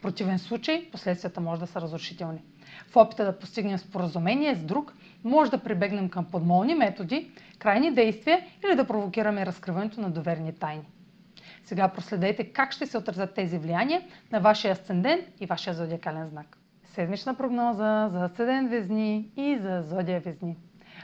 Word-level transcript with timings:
В 0.00 0.02
противен 0.02 0.38
случай 0.38 0.88
последствията 0.92 1.40
може 1.40 1.60
да 1.60 1.66
са 1.66 1.80
разрушителни. 1.80 2.42
В 2.88 2.96
опита 2.96 3.24
да 3.24 3.38
постигнем 3.38 3.78
споразумение 3.78 4.54
с 4.54 4.64
друг, 4.64 4.94
може 5.24 5.50
да 5.50 5.58
прибегнем 5.58 6.08
към 6.08 6.24
подмолни 6.24 6.74
методи, 6.74 7.30
крайни 7.58 7.94
действия 7.94 8.40
или 8.64 8.76
да 8.76 8.86
провокираме 8.86 9.46
разкриването 9.46 10.00
на 10.00 10.10
доверни 10.10 10.52
тайни. 10.52 10.82
Сега 11.64 11.88
проследете 11.88 12.44
как 12.44 12.72
ще 12.72 12.86
се 12.86 12.98
отразят 12.98 13.34
тези 13.34 13.58
влияния 13.58 14.02
на 14.32 14.40
вашия 14.40 14.72
асцендент 14.72 15.24
и 15.40 15.46
вашия 15.46 15.74
зодиакален 15.74 16.28
знак. 16.28 16.58
Седмична 16.84 17.34
прогноза 17.34 18.08
за 18.12 18.24
асцендент 18.24 18.70
Везни 18.70 19.28
и 19.36 19.58
за 19.58 19.82
зодия 19.82 20.20
Везни. 20.20 20.56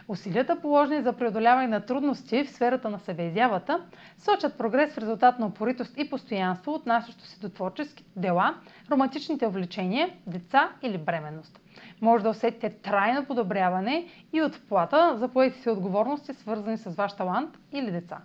Усилията 0.08 0.60
положени 0.60 1.02
за 1.02 1.12
преодоляване 1.12 1.66
на 1.66 1.80
трудности 1.80 2.44
в 2.44 2.50
сферата 2.50 2.90
на 2.90 2.98
себеизявата 2.98 3.80
сочат 4.18 4.58
прогрес 4.58 4.94
в 4.94 4.98
резултат 4.98 5.38
на 5.38 5.46
упоритост 5.46 5.94
и 5.98 6.10
постоянство, 6.10 6.74
отнасящо 6.74 7.24
се 7.24 7.40
до 7.40 7.48
творчески 7.48 8.04
дела, 8.16 8.54
романтичните 8.90 9.46
увлечения, 9.46 10.10
деца 10.26 10.70
или 10.82 10.98
бременност. 10.98 11.60
Може 12.00 12.24
да 12.24 12.30
усетите 12.30 12.70
трайно 12.70 13.24
подобряване 13.24 14.06
и 14.32 14.42
отплата 14.42 15.16
за 15.18 15.28
поетите 15.28 15.70
отговорности, 15.70 16.34
свързани 16.34 16.78
с 16.78 16.90
ваш 16.90 17.12
талант 17.12 17.58
или 17.72 17.90
деца. 17.90 18.18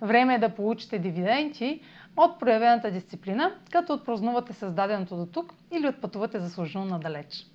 Време 0.00 0.34
е 0.34 0.38
да 0.38 0.54
получите 0.54 0.98
дивиденти 0.98 1.80
от 2.16 2.40
проявената 2.40 2.90
дисциплина, 2.90 3.54
като 3.72 3.92
отпразнувате 3.92 4.52
създаденото 4.52 5.16
до 5.16 5.26
тук 5.26 5.54
или 5.72 5.88
отпътувате 5.88 6.38
заслужено 6.40 6.84
надалеч. 6.84 7.53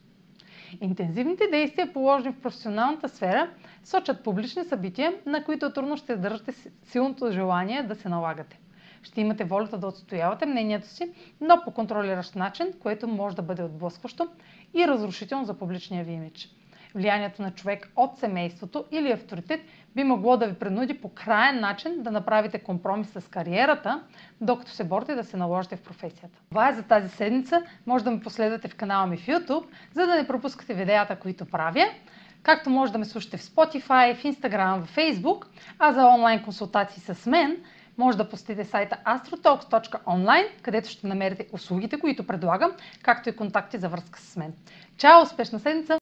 Интензивните 0.82 1.48
действия, 1.48 1.94
положени 1.94 2.34
в 2.34 2.42
професионалната 2.42 3.10
сфера, 3.10 3.50
сочат 3.84 4.24
публични 4.24 4.64
събития, 4.64 5.14
на 5.26 5.44
които 5.44 5.74
трудно 5.74 5.98
ще 5.98 6.14
издържате 6.14 6.54
силното 6.84 7.32
желание 7.32 7.84
да 7.84 7.96
се 7.96 8.10
налагате. 8.10 8.60
Ще 9.04 9.22
имате 9.22 9.44
волята 9.44 9.78
да 9.78 9.88
отстоявате 9.88 10.46
мнението 10.46 10.88
си, 10.88 11.12
но 11.42 11.62
по 11.64 11.72
контролиращ 11.72 12.36
начин, 12.36 12.68
което 12.80 13.08
може 13.08 13.36
да 13.36 13.42
бъде 13.42 13.64
отблъскващо 13.64 14.28
и 14.74 14.88
разрушително 14.88 15.46
за 15.46 15.54
публичния 15.54 16.04
ви 16.04 16.12
имидж 16.12 16.50
влиянието 16.96 17.42
на 17.42 17.52
човек 17.52 17.92
от 17.96 18.18
семейството 18.18 18.86
или 18.92 19.12
авторитет 19.12 19.62
би 19.96 20.04
могло 20.04 20.38
да 20.38 20.48
ви 20.48 20.54
принуди 20.54 21.02
по 21.02 21.10
крайен 21.10 21.60
начин 21.60 22.04
да 22.04 22.12
направите 22.12 22.60
компромис 22.60 23.12
с 23.12 23.30
кариерата, 23.30 24.04
докато 24.42 24.72
се 24.72 24.84
борите 24.84 25.16
да 25.16 25.24
се 25.24 25.38
наложите 25.38 25.76
в 25.76 25.82
професията. 25.82 26.40
Това 26.50 26.70
е 26.70 26.74
за 26.74 26.84
тази 26.84 27.10
седмица. 27.10 27.64
Може 27.86 28.04
да 28.04 28.12
ме 28.12 28.20
последвате 28.20 28.68
в 28.68 28.76
канала 28.76 29.08
ми 29.08 29.18
в 29.18 29.28
YouTube, 29.28 29.66
за 29.94 30.06
да 30.06 30.16
не 30.16 30.28
пропускате 30.28 30.74
видеята, 30.74 31.16
които 31.16 31.46
правя. 31.46 31.86
Както 32.44 32.70
може 32.70 32.92
да 32.92 32.98
ме 32.98 33.06
слушате 33.06 33.38
в 33.38 33.42
Spotify, 33.42 34.16
в 34.16 34.24
Instagram, 34.24 34.82
в 34.82 34.96
Facebook, 34.96 35.46
а 35.80 35.94
за 35.94 36.08
онлайн 36.08 36.44
консултации 36.44 37.02
с 37.02 37.26
мен– 37.26 37.58
може 38.00 38.18
да 38.18 38.30
посетите 38.30 38.66
сайта 38.66 38.98
astrotalks.online, 39.06 40.48
където 40.62 40.90
ще 40.90 41.08
намерите 41.08 41.48
услугите, 41.54 42.00
които 42.00 42.28
предлагам, 42.28 42.72
както 43.04 43.30
и 43.30 43.36
контакти 43.36 43.78
за 43.78 43.90
връзка 43.90 44.20
с 44.20 44.36
мен. 44.36 44.54
Чао! 44.98 45.22
Успешна 45.22 45.60
седмица! 45.60 45.98